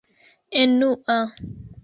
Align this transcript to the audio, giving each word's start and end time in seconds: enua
enua 0.61 1.19